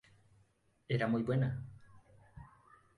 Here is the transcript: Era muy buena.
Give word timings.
Era 0.89 1.05
muy 1.07 1.21
buena. 1.21 1.63